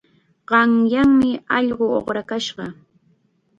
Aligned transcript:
Qanyanmi 0.49 1.31
allqu 1.57 1.85
uqrakashqa. 1.99 2.65